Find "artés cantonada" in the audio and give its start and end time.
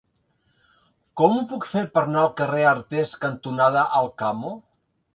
2.73-3.89